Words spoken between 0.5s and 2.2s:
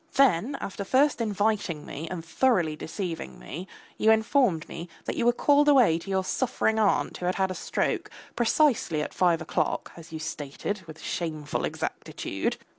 after first inviting me